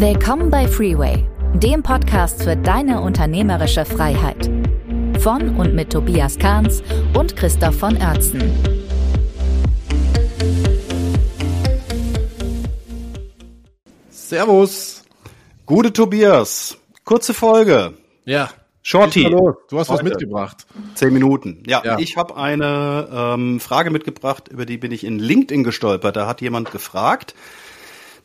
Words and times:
Willkommen 0.00 0.48
bei 0.48 0.68
Freeway, 0.68 1.24
dem 1.54 1.82
Podcast 1.82 2.44
für 2.44 2.54
deine 2.54 3.00
unternehmerische 3.00 3.84
Freiheit. 3.84 4.48
Von 5.18 5.56
und 5.56 5.74
mit 5.74 5.90
Tobias 5.90 6.38
Kahns 6.38 6.84
und 7.14 7.34
Christoph 7.34 7.76
von 7.80 7.96
Oertzen. 7.96 8.40
Servus. 14.08 15.02
Gute 15.66 15.92
Tobias. 15.92 16.78
Kurze 17.04 17.34
Folge. 17.34 17.94
Ja. 18.24 18.50
Shorty. 18.82 19.24
Hallo. 19.24 19.56
Du 19.68 19.80
hast 19.80 19.90
was 19.90 20.04
mitgebracht. 20.04 20.64
Zehn 20.94 21.12
Minuten. 21.12 21.64
Ja, 21.66 21.82
Ja. 21.84 21.98
ich 21.98 22.16
habe 22.16 22.36
eine 22.36 23.08
ähm, 23.12 23.58
Frage 23.58 23.90
mitgebracht, 23.90 24.46
über 24.46 24.64
die 24.64 24.78
bin 24.78 24.92
ich 24.92 25.02
in 25.02 25.18
LinkedIn 25.18 25.64
gestolpert. 25.64 26.14
Da 26.14 26.28
hat 26.28 26.40
jemand 26.40 26.70
gefragt, 26.70 27.34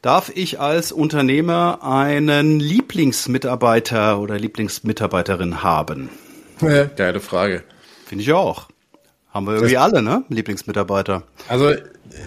darf 0.03 0.31
ich 0.35 0.59
als 0.59 0.91
Unternehmer 0.91 1.79
einen 1.81 2.59
Lieblingsmitarbeiter 2.59 4.19
oder 4.19 4.37
Lieblingsmitarbeiterin 4.37 5.63
haben? 5.63 6.09
Geile 6.95 7.19
Frage. 7.19 7.63
Finde 8.05 8.23
ich 8.23 8.31
auch. 8.33 8.67
Haben 9.31 9.47
wir 9.47 9.55
irgendwie 9.55 9.77
alle, 9.77 10.03
ne? 10.03 10.23
Lieblingsmitarbeiter. 10.29 11.23
Also 11.47 11.71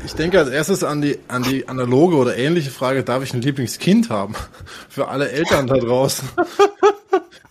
ich 0.04 0.14
denke 0.14 0.40
als 0.40 0.48
erstes 0.48 0.82
an 0.82 1.00
die 1.00 1.20
an 1.28 1.44
die 1.44 1.68
analoge 1.68 2.16
oder 2.16 2.36
ähnliche 2.36 2.70
Frage, 2.70 3.04
darf 3.04 3.22
ich 3.22 3.32
ein 3.32 3.42
Lieblingskind 3.42 4.10
haben? 4.10 4.34
Für 4.88 5.06
alle 5.06 5.30
Eltern 5.30 5.68
da 5.68 5.76
draußen. 5.76 6.28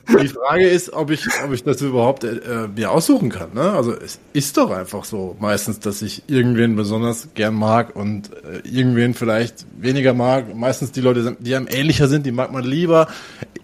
Die 0.08 0.28
Frage 0.28 0.68
ist, 0.68 0.94
ob 0.94 1.10
ich, 1.10 1.26
ob 1.44 1.52
ich 1.52 1.64
das 1.64 1.82
überhaupt 1.82 2.24
äh, 2.24 2.68
mir 2.76 2.92
aussuchen 2.92 3.30
kann. 3.30 3.54
Ne? 3.54 3.72
Also 3.72 3.94
es 3.94 4.20
ist 4.34 4.56
doch 4.58 4.70
einfach 4.70 5.04
so 5.04 5.36
meistens, 5.40 5.80
dass 5.80 6.02
ich 6.02 6.24
irgendwen 6.28 6.76
besonders 6.76 7.30
gern 7.34 7.56
mag 7.56 7.96
und 7.96 8.30
äh, 8.34 8.60
irgendwen 8.68 9.16
vielleicht 9.16 9.66
weniger 9.78 10.14
mag. 10.14 10.56
Meistens 10.56 10.92
die 10.92 11.02
Leute, 11.02 11.36
die 11.40 11.56
einem 11.56 11.68
ähnlicher 11.68 12.08
sind, 12.08 12.26
die 12.26 12.32
mag 12.32 12.52
man 12.52 12.64
lieber. 12.64 13.08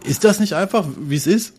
Ist 0.04 0.24
das 0.24 0.40
nicht 0.40 0.54
einfach, 0.54 0.86
wie 1.00 1.16
es 1.16 1.28
ist? 1.28 1.54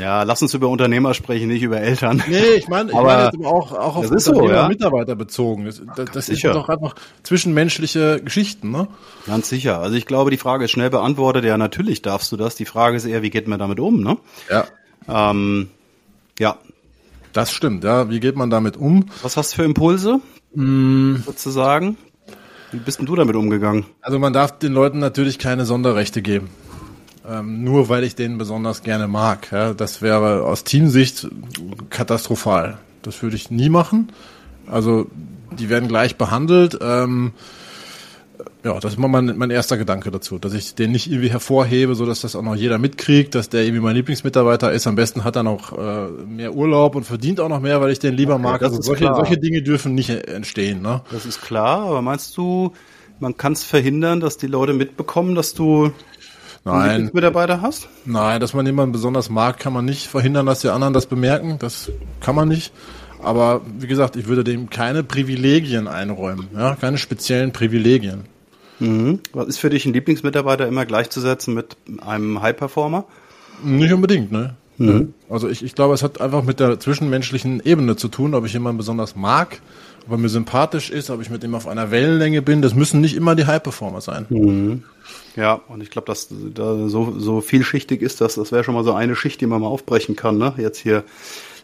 Ja, 0.00 0.22
lass 0.22 0.40
uns 0.42 0.54
über 0.54 0.68
Unternehmer 0.68 1.12
sprechen, 1.14 1.48
nicht 1.48 1.62
über 1.62 1.78
Eltern. 1.80 2.22
Nee, 2.28 2.54
ich 2.56 2.68
meine, 2.68 2.90
ich 2.90 2.96
meine 2.96 3.24
jetzt 3.32 3.44
auch, 3.44 3.72
auch 3.72 3.96
auf 3.96 4.02
das 4.08 4.12
ist 4.12 4.24
so, 4.24 4.32
Unternehmer 4.32 4.62
ja. 4.62 4.68
Mitarbeiter 4.68 5.14
bezogen. 5.14 5.66
Das, 5.66 5.82
das, 5.94 6.10
das 6.10 6.16
ist 6.28 6.36
Sicher. 6.36 6.52
doch 6.54 6.68
einfach 6.68 6.94
zwischenmenschliche 7.22 8.20
Geschichten, 8.24 8.70
ne? 8.70 8.88
Ganz 9.26 9.48
sicher. 9.48 9.78
Also 9.80 9.96
ich 9.96 10.06
glaube, 10.06 10.30
die 10.30 10.38
Frage 10.38 10.64
ist 10.64 10.70
schnell 10.70 10.90
beantwortet. 10.90 11.44
Ja, 11.44 11.58
natürlich 11.58 12.02
darfst 12.02 12.32
du 12.32 12.36
das. 12.36 12.54
Die 12.54 12.64
Frage 12.64 12.96
ist 12.96 13.04
eher, 13.04 13.22
wie 13.22 13.30
geht 13.30 13.46
man 13.46 13.58
damit 13.58 13.78
um, 13.78 14.02
ne? 14.02 14.16
Ja. 14.48 14.64
Ähm, 15.08 15.68
ja, 16.38 16.56
Das 17.32 17.52
stimmt, 17.52 17.84
ja. 17.84 18.08
Wie 18.10 18.20
geht 18.20 18.36
man 18.36 18.50
damit 18.50 18.76
um? 18.76 19.06
Was 19.22 19.36
hast 19.36 19.52
du 19.52 19.56
für 19.56 19.64
Impulse, 19.64 20.20
sozusagen? 20.54 21.96
Wie 22.72 22.78
bist 22.78 22.98
denn 22.98 23.06
du 23.06 23.16
damit 23.16 23.36
umgegangen? 23.36 23.84
Also 24.00 24.18
man 24.18 24.32
darf 24.32 24.58
den 24.58 24.72
Leuten 24.72 24.98
natürlich 24.98 25.38
keine 25.38 25.64
Sonderrechte 25.64 26.22
geben. 26.22 26.50
Ähm, 27.28 27.62
nur 27.64 27.88
weil 27.88 28.04
ich 28.04 28.14
den 28.14 28.38
besonders 28.38 28.82
gerne 28.82 29.06
mag. 29.06 29.52
Ja, 29.52 29.74
das 29.74 30.00
wäre 30.00 30.44
aus 30.44 30.64
Teamsicht 30.64 31.28
katastrophal. 31.90 32.78
Das 33.02 33.22
würde 33.22 33.36
ich 33.36 33.50
nie 33.50 33.68
machen. 33.68 34.10
Also 34.66 35.06
die 35.58 35.68
werden 35.68 35.88
gleich 35.88 36.16
behandelt. 36.16 36.78
Ähm, 36.80 37.32
ja, 38.64 38.78
das 38.78 38.92
ist 38.92 38.98
mal 38.98 39.08
mein, 39.08 39.36
mein 39.36 39.50
erster 39.50 39.78
Gedanke 39.78 40.10
dazu, 40.10 40.38
dass 40.38 40.52
ich 40.52 40.74
den 40.74 40.92
nicht 40.92 41.10
irgendwie 41.10 41.30
hervorhebe, 41.30 41.94
so 41.94 42.04
dass 42.04 42.20
das 42.20 42.36
auch 42.36 42.42
noch 42.42 42.54
jeder 42.54 42.78
mitkriegt, 42.78 43.34
dass 43.34 43.48
der 43.48 43.62
irgendwie 43.64 43.80
mein 43.80 43.96
Lieblingsmitarbeiter 43.96 44.72
ist. 44.72 44.86
Am 44.86 44.96
besten 44.96 45.24
hat 45.24 45.36
er 45.36 45.42
noch 45.42 45.76
äh, 45.76 46.08
mehr 46.26 46.54
Urlaub 46.54 46.94
und 46.94 47.04
verdient 47.04 47.40
auch 47.40 47.48
noch 47.48 47.60
mehr, 47.60 47.80
weil 47.80 47.90
ich 47.90 47.98
den 47.98 48.14
lieber 48.14 48.38
mag. 48.38 48.60
das 48.60 48.70
Also 48.72 48.82
solche, 48.82 49.04
klar. 49.04 49.16
solche 49.16 49.38
Dinge 49.38 49.62
dürfen 49.62 49.94
nicht 49.94 50.10
entstehen. 50.10 50.82
Ne? 50.82 51.02
Das 51.10 51.26
ist 51.26 51.40
klar, 51.40 51.80
aber 51.80 52.02
meinst 52.02 52.36
du, 52.36 52.72
man 53.18 53.36
kann 53.36 53.52
es 53.52 53.64
verhindern, 53.64 54.20
dass 54.20 54.36
die 54.36 54.46
Leute 54.46 54.72
mitbekommen, 54.74 55.34
dass 55.34 55.54
du 55.54 55.92
Nein, 56.64 56.90
Lieblingsmitarbeiter 56.90 57.62
hast? 57.62 57.88
Nein, 58.04 58.40
dass 58.40 58.52
man 58.54 58.66
jemanden 58.66 58.92
besonders 58.92 59.30
mag, 59.30 59.58
kann 59.58 59.72
man 59.72 59.84
nicht 59.84 60.06
verhindern, 60.06 60.46
dass 60.46 60.60
die 60.60 60.68
anderen 60.68 60.92
das 60.92 61.06
bemerken. 61.06 61.56
Das 61.58 61.90
kann 62.20 62.34
man 62.34 62.48
nicht. 62.48 62.72
Aber 63.22 63.62
wie 63.78 63.86
gesagt, 63.86 64.16
ich 64.16 64.26
würde 64.28 64.44
dem 64.44 64.70
keine 64.70 65.02
Privilegien 65.02 65.88
einräumen, 65.88 66.48
ja, 66.54 66.74
keine 66.74 66.98
speziellen 66.98 67.52
Privilegien. 67.52 68.24
Was 69.34 69.46
ist 69.46 69.58
für 69.58 69.68
dich 69.68 69.84
ein 69.84 69.92
Lieblingsmitarbeiter 69.92 70.66
immer 70.66 70.86
gleichzusetzen 70.86 71.52
mit 71.52 71.76
einem 72.00 72.40
High-Performer? 72.40 73.04
Nicht 73.62 73.92
unbedingt, 73.92 74.32
ne? 74.32 74.56
Also 75.28 75.48
ich, 75.48 75.62
ich 75.62 75.74
glaube, 75.74 75.94
es 75.94 76.02
hat 76.02 76.20
einfach 76.20 76.42
mit 76.42 76.58
der 76.60 76.80
zwischenmenschlichen 76.80 77.60
Ebene 77.64 77.96
zu 77.96 78.08
tun, 78.08 78.34
ob 78.34 78.46
ich 78.46 78.52
jemanden 78.52 78.78
besonders 78.78 79.14
mag, 79.14 79.60
ob 80.06 80.12
er 80.12 80.18
mir 80.18 80.28
sympathisch 80.28 80.90
ist, 80.90 81.10
ob 81.10 81.20
ich 81.20 81.30
mit 81.30 81.44
ihm 81.44 81.54
auf 81.54 81.68
einer 81.68 81.90
Wellenlänge 81.90 82.42
bin. 82.42 82.62
Das 82.62 82.74
müssen 82.74 83.00
nicht 83.00 83.14
immer 83.14 83.34
die 83.34 83.46
High-Performer 83.46 84.00
sein. 84.00 84.26
Ja, 85.36 85.60
und 85.68 85.82
ich 85.82 85.90
glaube, 85.90 86.06
dass 86.06 86.28
da 86.54 86.88
so, 86.88 87.14
so 87.18 87.40
vielschichtig 87.40 88.02
ist 88.02 88.20
das. 88.20 88.34
Das 88.34 88.52
wäre 88.52 88.64
schon 88.64 88.74
mal 88.74 88.84
so 88.84 88.92
eine 88.92 89.14
Schicht, 89.14 89.40
die 89.40 89.46
man 89.46 89.60
mal 89.60 89.68
aufbrechen 89.68 90.16
kann, 90.16 90.38
ne? 90.38 90.54
Jetzt 90.56 90.78
hier 90.78 91.04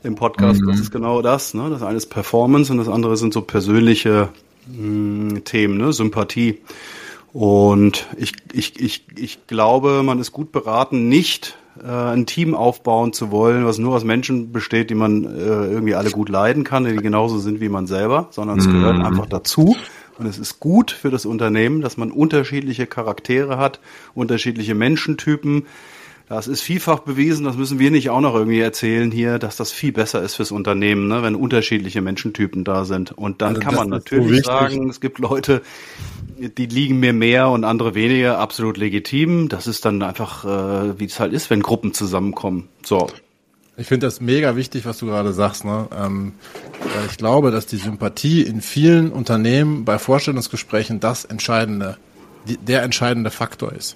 im 0.02 0.14
Podcast. 0.14 0.60
Das 0.66 0.78
ist 0.78 0.90
genau 0.90 1.22
das, 1.22 1.54
ne? 1.54 1.70
Das 1.70 1.82
eine 1.82 1.96
ist 1.96 2.06
Performance 2.06 2.70
und 2.70 2.78
das 2.78 2.88
andere 2.88 3.16
sind 3.16 3.32
so 3.32 3.40
persönliche 3.40 4.28
mh, 4.68 5.40
Themen, 5.40 5.78
ne? 5.78 5.92
Sympathie. 5.92 6.58
Und 7.32 8.06
ich, 8.16 8.32
ich, 8.52 8.80
ich, 8.80 9.04
ich 9.16 9.46
glaube, 9.46 10.02
man 10.02 10.20
ist 10.20 10.32
gut 10.32 10.52
beraten, 10.52 11.08
nicht 11.08 11.56
äh, 11.82 12.12
ein 12.12 12.26
Team 12.26 12.54
aufbauen 12.54 13.12
zu 13.12 13.30
wollen, 13.30 13.64
was 13.64 13.78
nur 13.78 13.94
aus 13.94 14.04
Menschen 14.04 14.52
besteht, 14.52 14.90
die 14.90 14.94
man 14.94 15.24
äh, 15.24 15.38
irgendwie 15.38 15.94
alle 15.94 16.10
gut 16.10 16.28
leiden 16.28 16.64
kann, 16.64 16.84
die 16.84 16.96
genauso 16.96 17.38
sind 17.38 17.60
wie 17.60 17.68
man 17.68 17.86
selber, 17.86 18.28
sondern 18.30 18.58
es 18.58 18.66
gehört 18.66 19.00
einfach 19.04 19.26
dazu. 19.26 19.76
Und 20.18 20.26
es 20.26 20.38
ist 20.38 20.60
gut 20.60 20.90
für 20.90 21.10
das 21.10 21.26
Unternehmen, 21.26 21.82
dass 21.82 21.96
man 21.96 22.10
unterschiedliche 22.10 22.86
Charaktere 22.86 23.58
hat, 23.58 23.80
unterschiedliche 24.14 24.74
Menschentypen. 24.74 25.66
Das 26.28 26.48
ist 26.48 26.60
vielfach 26.60 27.00
bewiesen, 27.00 27.44
das 27.44 27.56
müssen 27.56 27.78
wir 27.78 27.92
nicht 27.92 28.10
auch 28.10 28.20
noch 28.20 28.34
irgendwie 28.34 28.58
erzählen 28.58 29.12
hier, 29.12 29.38
dass 29.38 29.54
das 29.56 29.70
viel 29.70 29.92
besser 29.92 30.22
ist 30.22 30.34
fürs 30.34 30.50
Unternehmen, 30.50 31.06
ne, 31.06 31.22
wenn 31.22 31.36
unterschiedliche 31.36 32.00
Menschentypen 32.00 32.64
da 32.64 32.84
sind. 32.84 33.12
Und 33.12 33.42
dann 33.42 33.50
Also 33.50 33.60
kann 33.60 33.74
man 33.76 33.84
so 33.84 33.90
natürlich 33.90 34.30
wichtig. 34.30 34.46
sagen, 34.46 34.90
es 34.90 35.00
gibt 35.00 35.20
Leute, 35.20 35.62
die 36.36 36.66
liegen 36.66 36.98
mir 36.98 37.12
mehr 37.12 37.48
und 37.48 37.62
andere 37.62 37.94
weniger, 37.94 38.38
absolut 38.40 38.76
legitim. 38.76 39.48
Das 39.48 39.68
ist 39.68 39.84
dann 39.84 40.02
einfach, 40.02 40.44
äh, 40.44 40.98
wie 40.98 41.04
es 41.04 41.20
halt 41.20 41.32
ist, 41.32 41.48
wenn 41.48 41.62
Gruppen 41.62 41.94
zusammenkommen. 41.94 42.68
So. 42.84 43.06
Ich 43.76 43.86
finde 43.86 44.06
das 44.06 44.20
mega 44.20 44.56
wichtig, 44.56 44.84
was 44.84 44.98
du 44.98 45.06
gerade 45.06 45.32
sagst, 45.32 45.64
ne? 45.64 45.86
Ähm, 45.96 46.32
weil 46.80 47.06
ich 47.08 47.18
glaube, 47.18 47.50
dass 47.52 47.66
die 47.66 47.76
Sympathie 47.76 48.40
in 48.42 48.62
vielen 48.62 49.12
Unternehmen 49.12 49.84
bei 49.84 49.98
Vorstellungsgesprächen 49.98 50.98
das 50.98 51.24
entscheidende, 51.24 51.98
die, 52.48 52.56
der 52.56 52.82
entscheidende 52.82 53.30
Faktor 53.30 53.72
ist. 53.72 53.94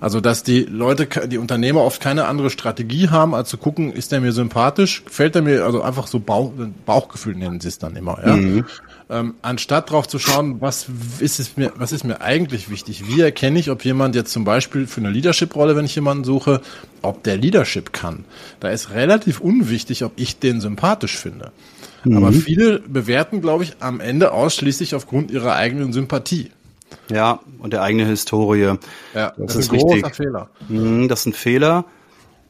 Also, 0.00 0.20
dass 0.20 0.42
die 0.42 0.62
Leute, 0.64 1.08
die 1.26 1.38
Unternehmer 1.38 1.80
oft 1.82 2.02
keine 2.02 2.26
andere 2.26 2.50
Strategie 2.50 3.08
haben, 3.08 3.34
als 3.34 3.48
zu 3.48 3.56
gucken, 3.56 3.92
ist 3.92 4.12
der 4.12 4.20
mir 4.20 4.32
sympathisch, 4.32 5.04
gefällt 5.04 5.34
er 5.36 5.42
mir, 5.42 5.64
also 5.64 5.80
einfach 5.80 6.06
so 6.06 6.20
Bauch, 6.20 6.52
Bauchgefühl 6.84 7.34
nennen 7.34 7.60
sie 7.60 7.68
es 7.68 7.78
dann 7.78 7.96
immer, 7.96 8.18
ja. 8.24 8.36
Ähm, 9.08 9.34
anstatt 9.40 9.90
drauf 9.90 10.08
zu 10.08 10.18
schauen, 10.18 10.60
was 10.60 10.86
ist 11.20 11.38
es 11.38 11.56
mir, 11.56 11.72
was 11.76 11.92
ist 11.92 12.04
mir 12.04 12.20
eigentlich 12.20 12.70
wichtig? 12.70 13.04
Wie 13.06 13.20
erkenne 13.20 13.58
ich, 13.58 13.70
ob 13.70 13.84
jemand 13.84 14.16
jetzt 14.16 14.32
zum 14.32 14.44
Beispiel 14.44 14.88
für 14.88 15.00
eine 15.00 15.10
Leadership-Rolle, 15.10 15.76
wenn 15.76 15.84
ich 15.84 15.94
jemanden 15.94 16.24
suche, 16.24 16.60
ob 17.02 17.22
der 17.22 17.36
Leadership 17.36 17.92
kann? 17.92 18.24
Da 18.58 18.68
ist 18.68 18.90
relativ 18.90 19.40
unwichtig, 19.40 20.02
ob 20.02 20.12
ich 20.16 20.40
den 20.40 20.60
sympathisch 20.60 21.16
finde. 21.16 21.52
Aber 22.14 22.32
viele 22.32 22.80
bewerten, 22.80 23.40
glaube 23.40 23.64
ich, 23.64 23.74
am 23.80 24.00
Ende 24.00 24.32
ausschließlich 24.32 24.94
aufgrund 24.94 25.30
ihrer 25.30 25.54
eigenen 25.56 25.92
Sympathie. 25.92 26.50
Ja, 27.10 27.40
und 27.58 27.72
der 27.72 27.82
eigene 27.82 28.04
Historie. 28.06 28.60
Ja, 28.62 28.78
das, 29.14 29.34
das 29.38 29.56
ist 29.56 29.72
ein 29.72 29.78
großer 29.78 29.94
richtig. 29.96 30.14
Fehler. 30.16 30.50
Mhm, 30.68 31.08
Das 31.08 31.20
ist 31.20 31.26
ein 31.26 31.32
Fehler. 31.32 31.84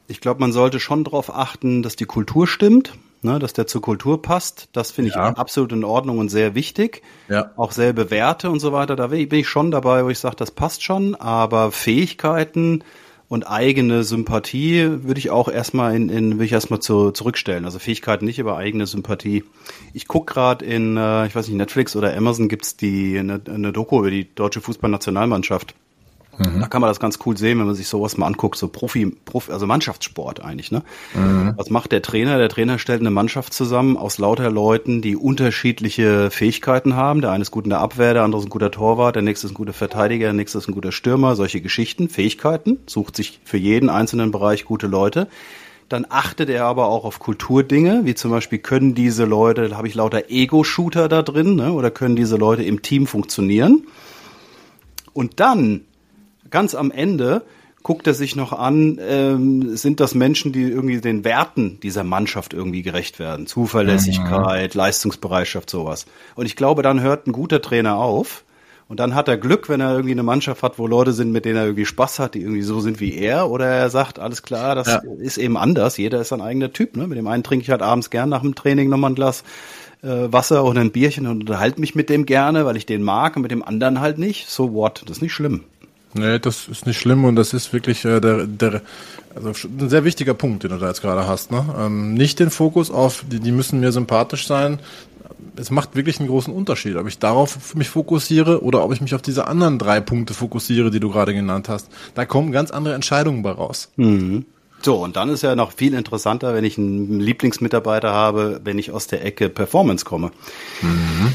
Ich 0.07 0.21
glaube, 0.21 0.39
man 0.39 0.51
sollte 0.53 0.79
schon 0.79 1.03
darauf 1.03 1.33
achten, 1.35 1.83
dass 1.83 1.95
die 1.95 2.05
Kultur 2.05 2.47
stimmt, 2.47 2.93
ne, 3.21 3.39
dass 3.39 3.53
der 3.53 3.67
zur 3.67 3.81
Kultur 3.81 4.21
passt. 4.21 4.69
Das 4.71 4.91
finde 4.91 5.09
ich 5.09 5.15
Ja. 5.15 5.29
absolut 5.33 5.71
in 5.73 5.83
Ordnung 5.83 6.17
und 6.19 6.29
sehr 6.29 6.55
wichtig. 6.55 7.01
Ja. 7.29 7.51
Auch 7.57 7.71
selbe 7.71 8.09
Werte 8.09 8.49
und 8.49 8.59
so 8.59 8.71
weiter. 8.71 8.95
Da 8.95 9.11
ich 9.11 9.27
bin 9.29 9.39
ich 9.39 9.47
schon 9.49 9.69
dabei, 9.71 10.05
wo 10.05 10.09
ich 10.09 10.19
sage, 10.19 10.35
das 10.37 10.51
passt 10.51 10.83
schon. 10.83 11.15
Aber 11.15 11.71
Fähigkeiten 11.71 12.83
und 13.29 13.43
eigene 13.49 14.03
Sympathie 14.03 15.03
würde 15.03 15.19
ich 15.19 15.29
auch 15.29 15.49
erstmal 15.49 15.95
in, 15.95 16.09
in 16.09 16.33
würde 16.33 16.45
ich 16.45 16.53
erstmal 16.53 16.79
zu, 16.79 17.11
zurückstellen. 17.11 17.65
Also 17.65 17.79
Fähigkeiten 17.79 18.25
nicht, 18.25 18.39
aber 18.39 18.57
eigene 18.57 18.87
Sympathie. 18.87 19.43
Ich 19.93 20.07
guck 20.07 20.27
gerade 20.27 20.63
in, 20.63 20.95
äh, 20.95 21.27
ich 21.27 21.35
weiß 21.35 21.47
nicht, 21.47 21.57
Netflix 21.57 21.95
oder 21.95 22.15
Amazon 22.15 22.47
gibt's 22.47 22.77
die 22.77 23.19
eine, 23.19 23.41
eine 23.47 23.73
Doku 23.73 23.99
über 23.99 24.11
die 24.11 24.33
deutsche 24.33 24.61
Fußballnationalmannschaft. 24.61 25.75
Da 26.37 26.67
kann 26.67 26.81
man 26.81 26.89
das 26.89 26.99
ganz 26.99 27.17
cool 27.25 27.35
sehen, 27.35 27.59
wenn 27.59 27.65
man 27.65 27.75
sich 27.75 27.87
sowas 27.87 28.17
mal 28.17 28.27
anguckt, 28.27 28.57
so 28.57 28.67
Profi, 28.67 29.07
Profi 29.25 29.51
also 29.51 29.65
Mannschaftssport 29.65 30.43
eigentlich, 30.43 30.71
ne? 30.71 30.83
Was 31.57 31.69
macht 31.69 31.91
der 31.91 32.01
Trainer? 32.01 32.37
Der 32.37 32.49
Trainer 32.49 32.77
stellt 32.77 33.01
eine 33.01 33.11
Mannschaft 33.11 33.53
zusammen 33.53 33.97
aus 33.97 34.17
lauter 34.19 34.51
Leuten, 34.51 35.01
die 35.01 35.15
unterschiedliche 35.15 36.29
Fähigkeiten 36.29 36.95
haben. 36.95 37.21
Der 37.21 37.31
eine 37.31 37.41
ist 37.41 37.51
gut 37.51 37.65
in 37.65 37.71
der 37.71 37.79
Abwehr, 37.79 38.13
der 38.13 38.23
andere 38.23 38.41
ist 38.41 38.47
ein 38.47 38.51
guter 38.51 38.71
Torwart, 38.71 39.15
der 39.15 39.23
nächste 39.23 39.47
ist 39.47 39.53
ein 39.53 39.55
guter 39.55 39.73
Verteidiger, 39.73 40.27
der 40.27 40.33
nächste 40.33 40.59
ist 40.59 40.67
ein 40.67 40.73
guter 40.73 40.91
Stürmer, 40.91 41.35
solche 41.35 41.61
Geschichten, 41.61 42.09
Fähigkeiten, 42.09 42.79
sucht 42.85 43.15
sich 43.15 43.39
für 43.43 43.57
jeden 43.57 43.89
einzelnen 43.89 44.31
Bereich 44.31 44.65
gute 44.65 44.87
Leute. 44.87 45.27
Dann 45.89 46.05
achtet 46.09 46.49
er 46.49 46.65
aber 46.65 46.87
auch 46.87 47.05
auf 47.05 47.19
Kulturdinge, 47.19 48.01
wie 48.03 48.13
zum 48.13 48.31
Beispiel 48.31 48.59
können 48.59 48.93
diese 48.93 49.23
Leute, 49.23 49.69
da 49.69 49.77
habe 49.77 49.87
ich 49.87 49.95
lauter 49.95 50.29
Ego-Shooter 50.29 51.07
da 51.07 51.21
drin, 51.21 51.55
ne? 51.55 51.71
oder 51.71 51.91
können 51.91 52.17
diese 52.17 52.35
Leute 52.35 52.63
im 52.63 52.81
Team 52.81 53.07
funktionieren? 53.07 53.87
Und 55.13 55.39
dann 55.39 55.81
ganz 56.49 56.75
am 56.75 56.91
Ende 56.91 57.43
guckt 57.83 58.05
er 58.05 58.13
sich 58.13 58.35
noch 58.35 58.51
an, 58.51 58.99
ähm, 59.01 59.77
sind 59.77 60.01
das 60.01 60.13
Menschen, 60.13 60.51
die 60.51 60.63
irgendwie 60.63 60.99
den 60.99 61.23
Werten 61.23 61.79
dieser 61.81 62.03
Mannschaft 62.03 62.53
irgendwie 62.53 62.81
gerecht 62.81 63.17
werden. 63.17 63.47
Zuverlässigkeit, 63.47 64.75
mhm. 64.75 64.77
Leistungsbereitschaft, 64.77 65.69
sowas. 65.69 66.05
Und 66.35 66.47
ich 66.47 66.57
glaube, 66.57 66.81
dann 66.81 66.99
hört 66.99 67.27
ein 67.27 67.31
guter 67.31 67.61
Trainer 67.61 67.95
auf. 67.95 68.43
Und 68.89 68.99
dann 69.01 69.15
hat 69.15 69.27
er 69.27 69.37
Glück, 69.37 69.67
wenn 69.69 69.81
er 69.81 69.91
irgendwie 69.91 70.11
eine 70.11 70.23
Mannschaft 70.23 70.63
hat, 70.63 70.79
wo 70.79 70.87
Leute 70.87 71.11
sind, 71.11 71.31
mit 71.31 71.45
denen 71.45 71.57
er 71.57 71.63
irgendwie 71.63 71.85
Spaß 71.85 72.19
hat, 72.19 72.35
die 72.35 72.41
irgendwie 72.41 72.61
so 72.61 72.79
sind 72.81 72.99
wie 72.99 73.15
er. 73.15 73.49
Oder 73.49 73.67
er 73.67 73.89
sagt, 73.89 74.17
alles 74.19 74.43
klar, 74.43 74.75
das 74.75 74.87
ja. 74.87 75.01
ist 75.19 75.37
eben 75.37 75.57
anders. 75.57 75.97
Jeder 75.97 76.21
ist 76.21 76.33
ein 76.33 76.41
eigener 76.41 76.71
Typ. 76.71 76.95
Ne? 76.95 77.07
Mit 77.07 77.17
dem 77.17 77.27
einen 77.27 77.43
trinke 77.43 77.63
ich 77.63 77.69
halt 77.69 77.81
abends 77.81 78.09
gern 78.09 78.29
nach 78.29 78.41
dem 78.41 78.55
Training 78.55 78.89
nochmal 78.89 79.11
ein 79.11 79.15
Glas 79.15 79.43
äh, 80.03 80.31
Wasser 80.31 80.63
oder 80.63 80.81
ein 80.81 80.91
Bierchen 80.91 81.27
und 81.27 81.41
unterhalte 81.41 81.79
mich 81.81 81.95
mit 81.95 82.09
dem 82.09 82.25
gerne, 82.25 82.65
weil 82.65 82.77
ich 82.77 82.85
den 82.85 83.03
mag 83.03 83.35
und 83.35 83.41
mit 83.41 83.51
dem 83.51 83.63
anderen 83.63 83.99
halt 83.99 84.17
nicht. 84.17 84.49
So 84.49 84.73
what? 84.73 85.03
Das 85.05 85.17
ist 85.17 85.21
nicht 85.21 85.33
schlimm. 85.33 85.63
Nee, 86.17 86.39
das 86.39 86.67
ist 86.67 86.85
nicht 86.85 86.99
schlimm 86.99 87.25
und 87.25 87.35
das 87.35 87.53
ist 87.53 87.73
wirklich 87.73 88.03
äh, 88.05 88.19
der, 88.19 88.45
der, 88.45 88.81
also 89.35 89.51
ein 89.67 89.89
sehr 89.89 90.03
wichtiger 90.03 90.33
Punkt, 90.33 90.63
den 90.63 90.71
du 90.71 90.77
da 90.77 90.87
jetzt 90.87 91.01
gerade 91.01 91.27
hast. 91.27 91.51
Ne? 91.51 91.63
Ähm, 91.77 92.13
nicht 92.13 92.39
den 92.39 92.49
Fokus 92.49 92.91
auf, 92.91 93.23
die, 93.29 93.39
die 93.39 93.51
müssen 93.51 93.79
mir 93.79 93.91
sympathisch 93.91 94.47
sein. 94.47 94.79
Es 95.55 95.71
macht 95.71 95.95
wirklich 95.95 96.19
einen 96.19 96.29
großen 96.29 96.53
Unterschied, 96.53 96.95
ob 96.95 97.07
ich 97.07 97.19
darauf 97.19 97.75
mich 97.75 97.89
fokussiere 97.89 98.63
oder 98.63 98.83
ob 98.83 98.93
ich 98.93 99.01
mich 99.01 99.15
auf 99.15 99.21
diese 99.21 99.47
anderen 99.47 99.79
drei 99.79 100.01
Punkte 100.01 100.33
fokussiere, 100.33 100.91
die 100.91 100.99
du 100.99 101.09
gerade 101.09 101.33
genannt 101.33 101.69
hast. 101.69 101.89
Da 102.15 102.25
kommen 102.25 102.51
ganz 102.51 102.71
andere 102.71 102.93
Entscheidungen 102.93 103.43
bei 103.43 103.51
raus. 103.51 103.91
Mhm. 103.95 104.45
So, 104.81 105.03
und 105.03 105.15
dann 105.15 105.29
ist 105.29 105.41
ja 105.41 105.55
noch 105.55 105.71
viel 105.71 105.93
interessanter, 105.93 106.53
wenn 106.53 106.63
ich 106.63 106.77
einen 106.77 107.19
Lieblingsmitarbeiter 107.19 108.13
habe, 108.13 108.61
wenn 108.63 108.77
ich 108.77 108.91
aus 108.91 109.07
der 109.07 109.25
Ecke 109.25 109.49
Performance 109.49 110.05
komme. 110.05 110.31
Mhm. 110.81 111.33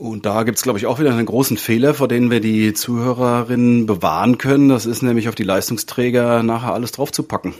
Und 0.00 0.24
da 0.24 0.44
gibt's 0.44 0.62
glaube 0.62 0.78
ich, 0.78 0.86
auch 0.86 0.98
wieder 0.98 1.12
einen 1.12 1.26
großen 1.26 1.58
Fehler, 1.58 1.92
vor 1.92 2.08
dem 2.08 2.30
wir 2.30 2.40
die 2.40 2.72
Zuhörerinnen 2.72 3.84
bewahren 3.84 4.38
können. 4.38 4.70
Das 4.70 4.86
ist 4.86 5.02
nämlich 5.02 5.28
auf 5.28 5.34
die 5.34 5.42
Leistungsträger 5.42 6.42
nachher 6.42 6.72
alles 6.72 6.92
draufzupacken. 6.92 7.52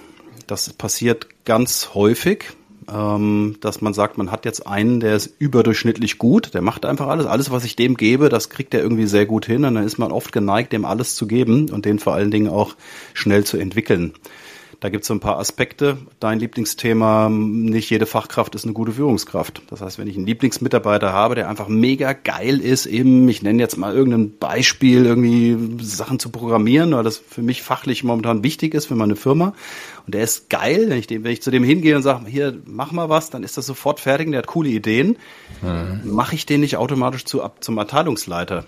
Das 0.46 0.72
passiert 0.72 1.26
ganz 1.44 1.90
häufig, 1.92 2.46
ähm, 2.90 3.56
dass 3.60 3.82
man 3.82 3.92
sagt, 3.92 4.16
man 4.16 4.32
hat 4.32 4.46
jetzt 4.46 4.66
einen, 4.66 5.00
der 5.00 5.16
ist 5.16 5.34
überdurchschnittlich 5.38 6.16
gut, 6.16 6.54
der 6.54 6.62
macht 6.62 6.86
einfach 6.86 7.08
alles. 7.08 7.26
Alles, 7.26 7.50
was 7.50 7.64
ich 7.64 7.76
dem 7.76 7.94
gebe, 7.98 8.30
das 8.30 8.48
kriegt 8.48 8.72
er 8.72 8.80
irgendwie 8.80 9.06
sehr 9.06 9.26
gut 9.26 9.44
hin. 9.44 9.66
Und 9.66 9.74
dann 9.74 9.84
ist 9.84 9.98
man 9.98 10.10
oft 10.10 10.32
geneigt, 10.32 10.72
dem 10.72 10.86
alles 10.86 11.16
zu 11.16 11.26
geben 11.26 11.68
und 11.68 11.84
den 11.84 11.98
vor 11.98 12.14
allen 12.14 12.30
Dingen 12.30 12.48
auch 12.48 12.74
schnell 13.12 13.44
zu 13.44 13.58
entwickeln. 13.58 14.14
Da 14.80 14.88
gibt 14.88 15.02
es 15.02 15.08
so 15.08 15.14
ein 15.14 15.20
paar 15.20 15.38
Aspekte. 15.38 15.98
Dein 16.20 16.38
Lieblingsthema, 16.38 17.28
nicht 17.28 17.90
jede 17.90 18.06
Fachkraft 18.06 18.54
ist 18.54 18.64
eine 18.64 18.72
gute 18.72 18.92
Führungskraft. 18.92 19.60
Das 19.68 19.82
heißt, 19.82 19.98
wenn 19.98 20.08
ich 20.08 20.16
einen 20.16 20.24
Lieblingsmitarbeiter 20.24 21.12
habe, 21.12 21.34
der 21.34 21.50
einfach 21.50 21.68
mega 21.68 22.14
geil 22.14 22.60
ist, 22.60 22.86
eben, 22.86 23.28
ich 23.28 23.42
nenne 23.42 23.60
jetzt 23.60 23.76
mal 23.76 23.94
irgendein 23.94 24.38
Beispiel, 24.38 25.04
irgendwie 25.04 25.84
Sachen 25.84 26.18
zu 26.18 26.30
programmieren, 26.30 26.92
weil 26.94 27.04
das 27.04 27.18
für 27.18 27.42
mich 27.42 27.62
fachlich 27.62 28.04
momentan 28.04 28.42
wichtig 28.42 28.72
ist 28.72 28.86
für 28.86 28.94
meine 28.94 29.16
Firma. 29.16 29.52
Und 30.06 30.14
der 30.14 30.22
ist 30.22 30.48
geil, 30.48 30.86
wenn 30.88 30.98
ich, 30.98 31.06
dem, 31.06 31.24
wenn 31.24 31.32
ich 31.32 31.42
zu 31.42 31.50
dem 31.50 31.62
hingehe 31.62 31.94
und 31.94 32.02
sage, 32.02 32.24
hier, 32.26 32.56
mach 32.64 32.90
mal 32.90 33.10
was, 33.10 33.28
dann 33.28 33.42
ist 33.42 33.58
das 33.58 33.66
sofort 33.66 34.00
fertig, 34.00 34.30
der 34.30 34.38
hat 34.38 34.46
coole 34.46 34.70
Ideen. 34.70 35.18
Mhm. 35.60 36.10
Mache 36.10 36.34
ich 36.34 36.46
den 36.46 36.62
nicht 36.62 36.78
automatisch 36.78 37.26
zu, 37.26 37.42
ab, 37.42 37.62
zum 37.62 37.78
Abteilungsleiter 37.78 38.64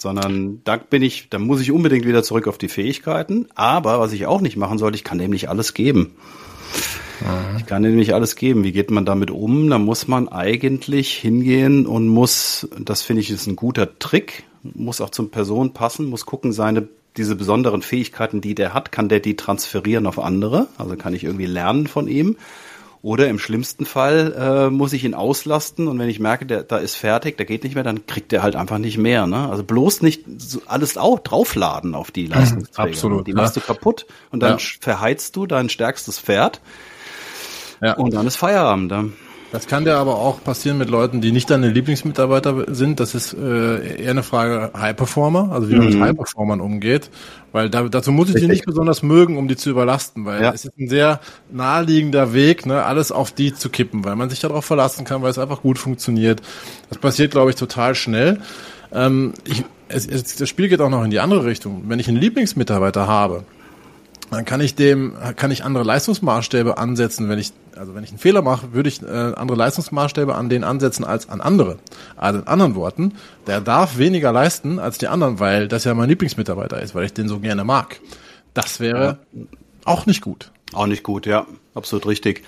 sondern 0.00 0.62
da 0.64 0.76
bin 0.76 1.02
ich, 1.02 1.28
da 1.28 1.38
muss 1.38 1.60
ich 1.60 1.72
unbedingt 1.72 2.06
wieder 2.06 2.22
zurück 2.22 2.48
auf 2.48 2.58
die 2.58 2.68
Fähigkeiten. 2.68 3.46
Aber 3.54 4.00
was 4.00 4.12
ich 4.12 4.26
auch 4.26 4.40
nicht 4.40 4.56
machen 4.56 4.78
sollte, 4.78 4.96
ich 4.96 5.04
kann 5.04 5.18
dem 5.18 5.30
nicht 5.30 5.48
alles 5.48 5.74
geben. 5.74 6.14
Mhm. 7.20 7.58
Ich 7.58 7.66
kann 7.66 7.82
dem 7.82 7.96
nicht 7.96 8.14
alles 8.14 8.36
geben. 8.36 8.64
Wie 8.64 8.72
geht 8.72 8.90
man 8.90 9.04
damit 9.04 9.30
um? 9.30 9.68
Da 9.68 9.78
muss 9.78 10.08
man 10.08 10.28
eigentlich 10.28 11.12
hingehen 11.12 11.86
und 11.86 12.08
muss, 12.08 12.68
das 12.78 13.02
finde 13.02 13.20
ich 13.20 13.30
ist 13.30 13.46
ein 13.46 13.56
guter 13.56 13.98
Trick, 13.98 14.44
muss 14.62 15.00
auch 15.00 15.10
zum 15.10 15.30
Person 15.30 15.72
passen, 15.72 16.06
muss 16.06 16.26
gucken, 16.26 16.52
seine 16.52 16.88
diese 17.16 17.34
besonderen 17.34 17.82
Fähigkeiten, 17.82 18.40
die 18.40 18.54
der 18.54 18.72
hat, 18.72 18.92
kann 18.92 19.08
der 19.08 19.20
die 19.20 19.36
transferieren 19.36 20.06
auf 20.06 20.18
andere? 20.18 20.68
Also 20.78 20.96
kann 20.96 21.12
ich 21.12 21.24
irgendwie 21.24 21.46
lernen 21.46 21.86
von 21.86 22.06
ihm? 22.06 22.36
Oder 23.02 23.28
im 23.28 23.38
schlimmsten 23.38 23.86
Fall 23.86 24.34
äh, 24.38 24.70
muss 24.70 24.92
ich 24.92 25.04
ihn 25.04 25.14
auslasten 25.14 25.88
und 25.88 25.98
wenn 25.98 26.10
ich 26.10 26.20
merke, 26.20 26.44
der 26.44 26.64
da 26.64 26.76
ist 26.76 26.96
fertig, 26.96 27.38
der 27.38 27.46
geht 27.46 27.64
nicht 27.64 27.74
mehr, 27.74 27.84
dann 27.84 28.04
kriegt 28.04 28.30
er 28.30 28.42
halt 28.42 28.56
einfach 28.56 28.76
nicht 28.76 28.98
mehr. 28.98 29.26
Ne? 29.26 29.48
Also 29.48 29.64
bloß 29.64 30.02
nicht 30.02 30.24
alles 30.66 30.98
auch 30.98 31.18
draufladen 31.18 31.94
auf 31.94 32.10
die 32.10 32.24
mhm, 32.24 32.32
Leistungsträger. 32.32 32.90
Absolut. 32.90 33.26
Die 33.26 33.32
machst 33.32 33.56
ja. 33.56 33.62
du 33.62 33.66
kaputt 33.66 34.06
und 34.30 34.42
dann 34.42 34.58
ja. 34.58 34.64
verheizt 34.80 35.34
du 35.36 35.46
dein 35.46 35.70
stärkstes 35.70 36.18
Pferd. 36.18 36.60
Ja. 37.80 37.94
Und 37.94 38.12
dann 38.12 38.26
ist 38.26 38.36
Feierabend. 38.36 38.92
Ja. 38.92 39.04
Das 39.52 39.66
kann 39.66 39.84
dir 39.84 39.96
aber 39.96 40.16
auch 40.16 40.42
passieren 40.44 40.78
mit 40.78 40.90
Leuten, 40.90 41.20
die 41.20 41.32
nicht 41.32 41.50
deine 41.50 41.70
Lieblingsmitarbeiter 41.70 42.72
sind. 42.72 43.00
Das 43.00 43.16
ist 43.16 43.34
äh, 43.34 44.02
eher 44.02 44.10
eine 44.10 44.22
Frage 44.22 44.70
High 44.78 44.94
Performer, 44.94 45.50
also 45.50 45.68
wie 45.68 45.74
man 45.74 45.86
mhm. 45.86 45.94
mit 45.94 46.02
High 46.02 46.16
Performern 46.16 46.60
umgeht. 46.60 47.10
Weil 47.50 47.68
da, 47.68 47.88
dazu 47.88 48.12
muss 48.12 48.28
ich 48.28 48.36
Richtig. 48.36 48.48
die 48.48 48.54
nicht 48.54 48.64
besonders 48.64 49.02
mögen, 49.02 49.36
um 49.36 49.48
die 49.48 49.56
zu 49.56 49.70
überlasten, 49.70 50.24
weil 50.24 50.42
ja. 50.42 50.52
es 50.52 50.64
ist 50.64 50.78
ein 50.78 50.88
sehr 50.88 51.20
naheliegender 51.50 52.32
Weg, 52.32 52.64
ne, 52.64 52.84
alles 52.84 53.10
auf 53.10 53.32
die 53.32 53.52
zu 53.52 53.70
kippen, 53.70 54.04
weil 54.04 54.14
man 54.14 54.30
sich 54.30 54.38
darauf 54.38 54.64
verlassen 54.64 55.04
kann, 55.04 55.22
weil 55.22 55.30
es 55.30 55.38
einfach 55.38 55.62
gut 55.62 55.78
funktioniert. 55.78 56.42
Das 56.88 56.98
passiert, 56.98 57.32
glaube 57.32 57.50
ich, 57.50 57.56
total 57.56 57.96
schnell. 57.96 58.40
Ähm, 58.92 59.34
ich, 59.44 59.64
es, 59.88 60.06
es, 60.06 60.36
das 60.36 60.48
Spiel 60.48 60.68
geht 60.68 60.80
auch 60.80 60.90
noch 60.90 61.02
in 61.02 61.10
die 61.10 61.18
andere 61.18 61.44
Richtung. 61.44 61.84
Wenn 61.88 61.98
ich 61.98 62.06
einen 62.06 62.18
Lieblingsmitarbeiter 62.18 63.08
habe, 63.08 63.42
dann 64.30 64.44
kann 64.44 64.60
ich 64.60 64.74
dem, 64.74 65.14
kann 65.36 65.50
ich 65.50 65.64
andere 65.64 65.84
Leistungsmaßstäbe 65.84 66.78
ansetzen, 66.78 67.28
wenn 67.28 67.38
ich, 67.38 67.52
also 67.76 67.94
wenn 67.94 68.04
ich 68.04 68.10
einen 68.10 68.18
Fehler 68.18 68.42
mache, 68.42 68.72
würde 68.72 68.88
ich 68.88 69.02
äh, 69.02 69.06
andere 69.06 69.56
Leistungsmaßstäbe 69.56 70.34
an 70.34 70.48
den 70.48 70.64
ansetzen 70.64 71.04
als 71.04 71.28
an 71.28 71.40
andere. 71.40 71.78
Also 72.16 72.40
in 72.40 72.46
anderen 72.46 72.74
Worten, 72.74 73.14
der 73.46 73.60
darf 73.60 73.98
weniger 73.98 74.32
leisten 74.32 74.78
als 74.78 74.98
die 74.98 75.08
anderen, 75.08 75.40
weil 75.40 75.68
das 75.68 75.84
ja 75.84 75.94
mein 75.94 76.08
Lieblingsmitarbeiter 76.08 76.80
ist, 76.80 76.94
weil 76.94 77.04
ich 77.04 77.12
den 77.12 77.28
so 77.28 77.40
gerne 77.40 77.64
mag. 77.64 78.00
Das 78.54 78.80
wäre 78.80 79.18
ja. 79.32 79.42
auch 79.84 80.06
nicht 80.06 80.20
gut. 80.20 80.52
Auch 80.72 80.86
nicht 80.86 81.02
gut, 81.02 81.26
ja, 81.26 81.46
absolut 81.74 82.06
richtig. 82.06 82.44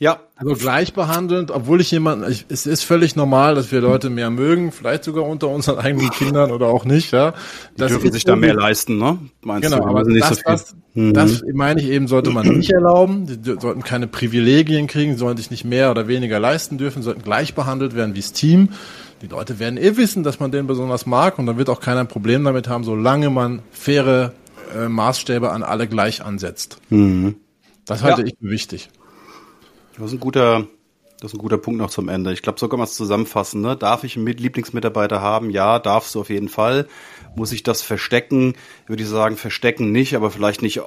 Ja. 0.00 0.20
Also 0.36 0.54
gleich 0.54 0.92
behandelnd, 0.92 1.50
obwohl 1.50 1.80
ich 1.80 1.90
jemanden, 1.90 2.30
ich, 2.30 2.46
es 2.48 2.66
ist 2.66 2.84
völlig 2.84 3.16
normal, 3.16 3.56
dass 3.56 3.72
wir 3.72 3.80
Leute 3.80 4.10
mehr 4.10 4.30
mögen, 4.30 4.70
vielleicht 4.70 5.02
sogar 5.02 5.24
unter 5.24 5.48
unseren 5.48 5.78
eigenen 5.78 6.10
Kindern 6.10 6.52
oder 6.52 6.66
auch 6.66 6.84
nicht, 6.84 7.10
ja. 7.10 7.32
Das 7.76 7.88
Die 7.88 7.94
dürfen 7.94 8.12
sich 8.12 8.22
da 8.22 8.36
mehr 8.36 8.54
leisten, 8.54 8.98
ne? 8.98 9.18
Meinst 9.42 9.68
genau, 9.68 9.82
du? 9.82 9.88
aber 9.88 10.04
nicht 10.04 10.22
das, 10.22 10.36
so 10.36 10.42
das, 10.44 10.76
mhm. 10.94 11.14
das 11.14 11.42
meine 11.52 11.80
ich 11.80 11.88
eben, 11.88 12.06
sollte 12.06 12.30
man 12.30 12.46
nicht 12.46 12.70
erlauben. 12.70 13.26
Die 13.26 13.56
sollten 13.58 13.82
keine 13.82 14.06
Privilegien 14.06 14.86
kriegen, 14.86 15.16
sollen 15.16 15.36
sich 15.36 15.50
nicht 15.50 15.64
mehr 15.64 15.90
oder 15.90 16.06
weniger 16.06 16.38
leisten 16.38 16.78
dürfen, 16.78 17.02
sollten 17.02 17.22
gleich 17.22 17.54
behandelt 17.54 17.96
werden 17.96 18.14
wie 18.14 18.20
das 18.20 18.32
Team. 18.32 18.68
Die 19.22 19.26
Leute 19.26 19.58
werden 19.58 19.76
eh 19.76 19.96
wissen, 19.96 20.22
dass 20.22 20.38
man 20.38 20.52
den 20.52 20.68
besonders 20.68 21.06
mag 21.06 21.40
und 21.40 21.46
dann 21.46 21.58
wird 21.58 21.68
auch 21.68 21.80
keiner 21.80 22.00
ein 22.00 22.08
Problem 22.08 22.44
damit 22.44 22.68
haben, 22.68 22.84
solange 22.84 23.30
man 23.30 23.62
faire 23.72 24.32
äh, 24.76 24.88
Maßstäbe 24.88 25.50
an 25.50 25.64
alle 25.64 25.88
gleich 25.88 26.24
ansetzt. 26.24 26.78
Mhm. 26.90 27.34
Das 27.84 28.04
halte 28.04 28.20
ja. 28.20 28.28
ich 28.28 28.34
für 28.38 28.48
wichtig. 28.48 28.90
Das 29.98 30.06
ist 30.06 30.12
ein 30.12 30.20
guter, 30.20 30.66
das 31.20 31.32
ist 31.32 31.34
ein 31.34 31.40
guter 31.40 31.58
Punkt 31.58 31.80
noch 31.80 31.90
zum 31.90 32.08
Ende. 32.08 32.32
Ich 32.32 32.42
glaube, 32.42 32.60
so 32.60 32.68
kann 32.68 32.78
man 32.78 32.86
es 32.86 32.94
zusammenfassen. 32.94 33.60
Ne? 33.60 33.76
Darf 33.76 34.04
ich 34.04 34.16
einen 34.16 34.26
Lieblingsmitarbeiter 34.26 35.20
haben? 35.20 35.50
Ja, 35.50 35.80
darfst 35.80 36.14
du 36.14 36.20
auf 36.20 36.30
jeden 36.30 36.48
Fall. 36.48 36.86
Muss 37.34 37.50
ich 37.50 37.64
das 37.64 37.82
verstecken? 37.82 38.54
Würde 38.86 39.02
ich 39.02 39.08
sagen, 39.08 39.36
verstecken 39.36 39.90
nicht, 39.90 40.14
aber 40.14 40.30
vielleicht 40.30 40.62
nicht, 40.62 40.80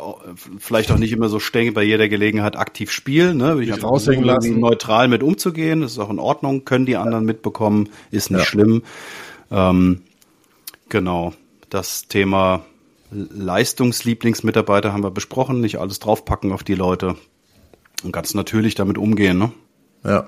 vielleicht 0.58 0.92
auch 0.92 0.98
nicht 0.98 1.12
immer 1.12 1.28
so 1.28 1.40
streng 1.40 1.74
bei 1.74 1.84
jeder 1.84 2.08
Gelegenheit 2.08 2.56
aktiv 2.56 2.92
spielen. 2.92 3.38
Ne? 3.38 3.56
Würde 3.56 3.64
ich 3.64 3.74
einfach 3.74 3.90
raushängen 3.90 4.24
lassen. 4.24 4.60
neutral 4.60 5.10
mit 5.10 5.22
umzugehen. 5.22 5.82
Das 5.82 5.92
ist 5.92 6.00
auch 6.00 6.10
in 6.10 6.20
Ordnung. 6.20 6.64
Können 6.64 6.86
die 6.86 6.96
anderen 6.96 7.26
mitbekommen? 7.26 7.90
Ist 8.10 8.32
nicht 8.32 8.40
ja. 8.40 8.46
schlimm. 8.46 8.84
Ähm, 9.52 10.02
genau. 10.88 11.34
Das 11.70 12.08
Thema 12.08 12.64
Leistungslieblingsmitarbeiter 13.12 14.94
haben 14.94 15.04
wir 15.04 15.12
besprochen. 15.12 15.60
Nicht 15.60 15.78
alles 15.78 16.00
draufpacken 16.00 16.54
auf 16.54 16.64
die 16.64 16.76
Leute. 16.76 17.18
Und 18.04 18.12
ganz 18.12 18.34
natürlich 18.34 18.76
damit 18.76 18.98
umgehen, 18.98 19.38
ne? 19.38 19.52
Ja. 20.04 20.26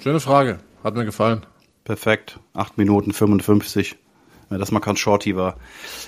Schöne 0.00 0.20
Frage. 0.20 0.58
Hat 0.84 0.94
mir 0.94 1.04
gefallen. 1.04 1.44
Perfekt. 1.84 2.38
Acht 2.52 2.78
Minuten 2.78 3.12
55. 3.12 3.96
Wenn 4.50 4.60
das 4.60 4.70
mal 4.70 4.80
kein 4.80 4.96
Shorty 4.96 5.36
war. 5.36 5.56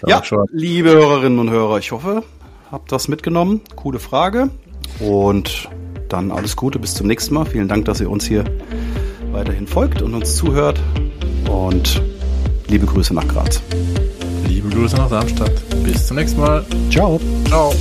Ja, 0.07 0.23
ja 0.23 0.45
liebe 0.51 0.91
Hörerinnen 0.91 1.39
und 1.39 1.51
Hörer, 1.51 1.79
ich 1.79 1.93
hoffe, 1.93 2.23
habt 2.71 2.91
das 2.93 3.09
mitgenommen. 3.09 3.61
Coole 3.77 3.99
Frage. 3.99 4.51
Und 4.99 5.69
dann 6.09 6.31
alles 6.31 6.57
Gute, 6.57 6.79
bis 6.79 6.95
zum 6.95 7.07
nächsten 7.07 7.35
Mal. 7.35 7.47
Vielen 7.47 7.69
Dank, 7.69 7.85
dass 7.85 8.01
ihr 8.01 8.11
uns 8.11 8.25
hier 8.25 8.45
weiterhin 9.33 9.67
folgt 9.67 10.03
und 10.03 10.15
uns 10.15 10.37
zuhört. 10.37 10.81
Und 11.49 12.03
liebe 12.69 12.87
Grüße 12.87 13.15
nach 13.15 13.27
Graz. 13.29 13.63
Liebe 14.47 14.69
Grüße 14.69 14.97
nach 14.97 15.09
Darmstadt. 15.09 15.53
Bis 15.85 16.07
zum 16.07 16.17
nächsten 16.17 16.41
Mal. 16.41 16.65
Ciao. 16.91 17.21
Ciao. 17.47 17.73